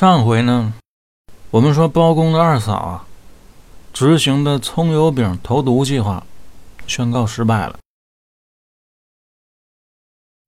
[0.00, 0.72] 上回呢，
[1.50, 3.04] 我们说包公的二嫂啊，
[3.92, 6.26] 执行的葱油饼投毒计划
[6.86, 7.78] 宣告失败了。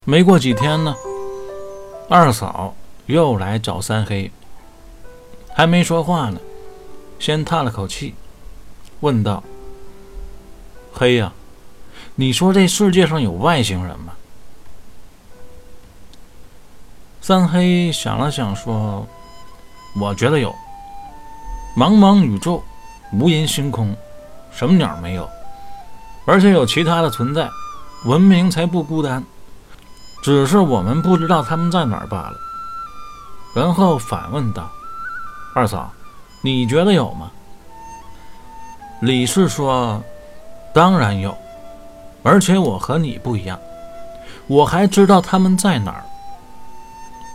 [0.06, 0.96] 没过几天呢，
[2.08, 2.74] 二嫂
[3.04, 4.32] 又来找三黑，
[5.54, 6.40] 还没说话呢，
[7.18, 8.14] 先叹了口气，
[9.00, 9.44] 问道
[10.94, 11.30] ：“黑呀，
[12.14, 14.14] 你说这世界上有外星人吗？”
[17.20, 19.06] 三黑想了想说。
[20.00, 20.54] 我觉得有。
[21.76, 22.62] 茫茫宇宙，
[23.12, 23.96] 无垠星空，
[24.50, 25.28] 什么鸟没有？
[26.26, 27.50] 而且有其他的存在，
[28.04, 29.24] 文明才不孤单。
[30.22, 32.34] 只是我们不知道他们在哪儿罢了。
[33.54, 34.70] 然后反问道
[35.54, 35.90] ：“二嫂，
[36.42, 37.30] 你觉得有吗？”
[39.02, 40.02] 李氏说
[40.72, 41.36] ：“当然有，
[42.22, 43.58] 而且我和你不一样，
[44.46, 46.04] 我还知道他们在哪儿。”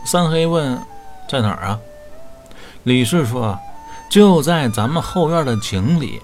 [0.05, 0.79] 三黑问
[1.27, 1.79] ：“在哪儿啊？”
[2.87, 3.59] 李氏说
[4.09, 6.21] ：“就在咱们后院的井里。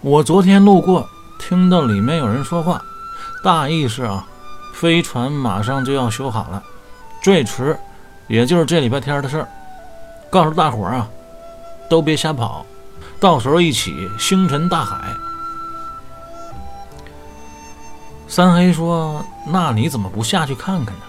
[0.00, 1.04] 我昨天路过，
[1.36, 2.80] 听到里面有人说话，
[3.42, 4.24] 大意是啊，
[4.72, 6.62] 飞船马上就要修好了，
[7.20, 7.76] 最迟
[8.28, 9.48] 也就是这礼拜天的事儿。
[10.30, 11.08] 告诉大伙儿啊，
[11.90, 12.64] 都别瞎跑，
[13.18, 15.12] 到时候一起星辰大海。”
[18.28, 21.02] 三黑说：“那你怎么不下去看看呢？”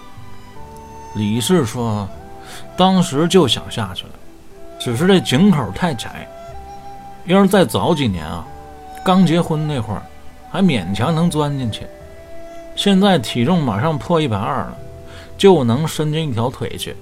[1.13, 2.09] 李氏说
[2.75, 4.09] ：“当时就想下去了。”
[4.79, 6.27] 只是这井口太窄，
[7.25, 8.47] 要是再早几年啊，
[9.03, 10.01] 刚结婚那会儿，
[10.49, 11.85] 还勉强能钻进去。
[12.75, 14.77] 现在体重马上破一百二了，
[15.37, 16.95] 就能伸进一条腿去。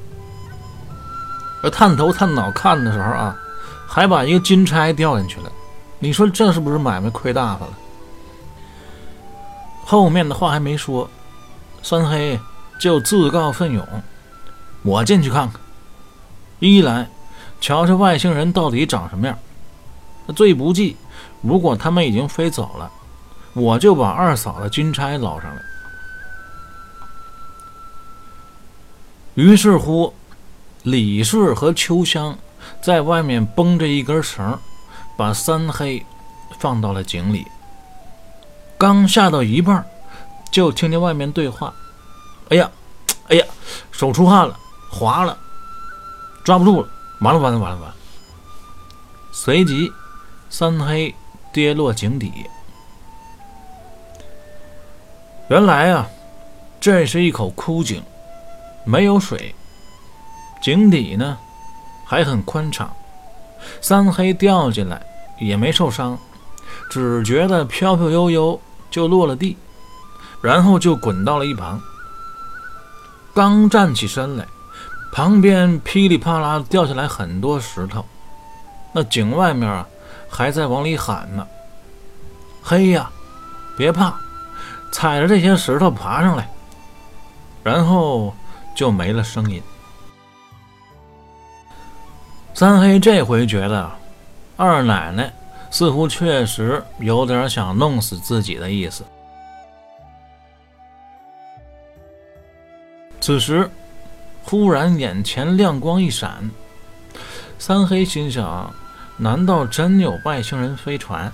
[1.61, 3.35] 而探头探脑看的时候啊，
[3.87, 5.51] 还把一个金钗掉进去了。
[5.99, 7.73] 你说这是不是买卖亏大发了？
[9.85, 11.07] 后面的话还没说，
[11.81, 12.39] 三黑
[12.79, 13.85] 就自告奋勇
[14.83, 15.61] ：“我进去看看。”
[16.59, 17.07] 一来。
[17.59, 19.37] 瞧瞧外星人到底长什么样？
[20.35, 20.97] 最不济，
[21.41, 22.91] 如果他们已经飞走了，
[23.53, 25.61] 我就把二嫂的金钗捞上来。
[29.35, 30.13] 于是乎，
[30.83, 32.37] 李氏和秋香
[32.81, 34.59] 在外面绷着一根绳，
[35.15, 36.05] 把三黑
[36.59, 37.45] 放到了井里。
[38.77, 39.85] 刚下到一半，
[40.51, 41.73] 就听见外面对话
[42.49, 42.69] ：“哎呀，
[43.29, 43.45] 哎呀，
[43.91, 44.59] 手出汗了，
[44.89, 45.37] 滑了，
[46.43, 47.95] 抓不住了。”完了完了完了完了！
[49.31, 49.91] 随即，
[50.49, 51.13] 三黑
[51.51, 52.31] 跌落井底。
[55.49, 56.07] 原来啊，
[56.79, 58.03] 这是一口枯井，
[58.83, 59.55] 没有水，
[60.61, 61.37] 井底呢
[62.05, 62.91] 还很宽敞。
[63.81, 65.01] 三黑掉进来
[65.39, 66.17] 也没受伤，
[66.89, 68.61] 只觉得飘飘悠悠
[68.91, 69.57] 就落了地，
[70.41, 71.81] 然后就滚到了一旁。
[73.33, 74.47] 刚站起身来。
[75.11, 78.05] 旁边噼里啪啦掉下来很多石头，
[78.91, 79.87] 那井外面啊
[80.29, 81.47] 还在往里喊呢
[82.61, 83.09] ：“嘿呀，
[83.75, 84.13] 别怕，
[84.91, 86.47] 踩着这些石头爬上来。”
[87.63, 88.33] 然后
[88.75, 89.61] 就没了声音。
[92.53, 93.91] 三黑这回觉得
[94.55, 95.33] 二奶奶
[95.71, 99.03] 似乎确实有点想弄死自己的意思。
[103.19, 103.67] 此时。
[104.49, 106.49] 忽然，眼前亮光一闪，
[107.59, 108.73] 三黑心想：
[109.17, 111.29] 难道真有外星人飞船？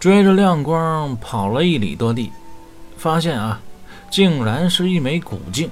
[0.00, 2.32] 追着亮光跑了一里多地，
[2.96, 3.60] 发现啊，
[4.10, 5.70] 竟然是一枚古镜，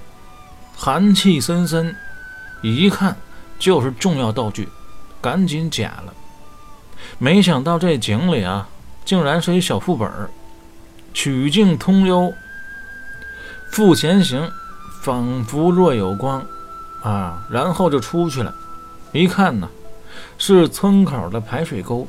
[0.77, 1.97] 寒气森森，
[2.63, 3.17] 一看
[3.59, 4.69] 就是重要道具，
[5.23, 6.13] 赶紧捡了。
[7.17, 8.69] 没想到这井里啊，
[9.07, 10.07] 竟然是一小副本
[11.15, 12.31] 取镜通幽，
[13.71, 14.53] 复前行。
[15.05, 16.43] 仿佛若有光，
[17.03, 18.55] 啊，然后就出去了。
[19.13, 19.69] 一看呢，
[20.39, 22.09] 是村口的排水沟，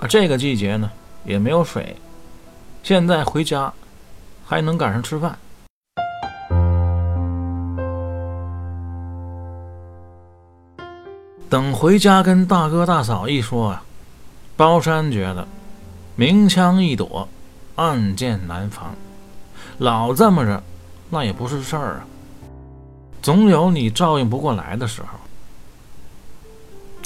[0.00, 0.90] 啊，这个季节呢
[1.26, 1.94] 也没有水。
[2.82, 3.70] 现在回家
[4.46, 5.38] 还能赶上吃饭。
[11.50, 13.82] 等回家跟大哥大嫂一说啊，
[14.56, 15.46] 包山觉得
[16.14, 17.28] 明枪易躲，
[17.74, 18.94] 暗箭难防，
[19.76, 20.62] 老这么着。
[21.08, 22.06] 那也不是事儿啊！
[23.22, 25.08] 总有你照应不过来的时候。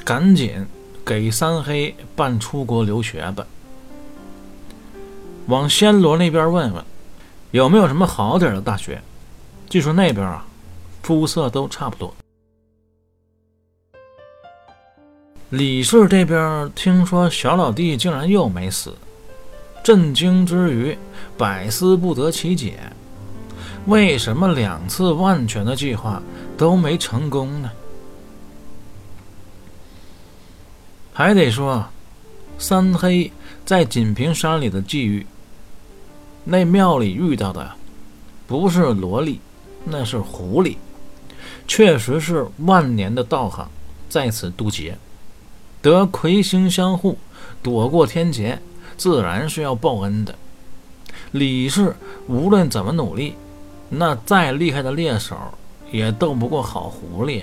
[0.05, 0.67] 赶紧
[1.05, 3.47] 给三黑办出国留学吧。
[5.47, 6.85] 往暹罗那边问问，
[7.51, 9.01] 有没有什么好点的大学？
[9.69, 10.45] 据说那边啊，
[11.03, 12.15] 肤色都差不多。
[15.51, 18.95] 李氏这边听说小老弟竟然又没死，
[19.83, 20.97] 震惊之余，
[21.37, 22.79] 百思不得其解：
[23.87, 26.23] 为什么两次万全的计划
[26.57, 27.71] 都没成功呢？
[31.13, 31.87] 还得说，
[32.59, 33.33] 三黑
[33.65, 35.27] 在锦屏山里的际遇。
[36.45, 37.71] 那庙里遇到的
[38.47, 39.41] 不是萝莉，
[39.85, 40.77] 那是狐狸，
[41.67, 43.69] 确实是万年的道行
[44.09, 44.97] 在此渡劫，
[45.83, 47.19] 得魁星相护，
[47.63, 48.61] 躲过天劫，
[48.97, 50.35] 自然是要报恩的。
[51.33, 51.95] 李氏
[52.27, 53.35] 无论怎么努力，
[53.91, 55.37] 那再厉害的猎手
[55.93, 57.43] 也斗不过好狐狸。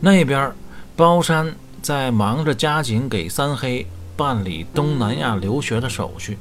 [0.00, 0.52] 那边
[0.96, 3.86] 包山在忙着加紧给三黑。
[4.16, 6.38] 办理东南亚留学的手续，“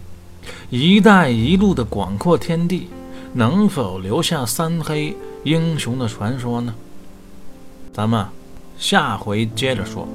[0.70, 2.88] 一带一路”的广阔天地，
[3.34, 6.76] 能否留下三黑英雄的传说呢？
[7.92, 8.28] 咱们
[8.78, 10.08] 下回接着说。